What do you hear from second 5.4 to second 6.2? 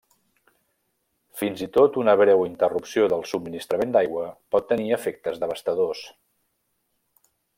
devastadors.